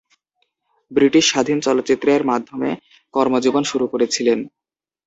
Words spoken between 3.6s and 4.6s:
শুরু করেছিলেন।